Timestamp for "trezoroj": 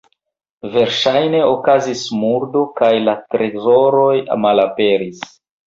3.37-4.11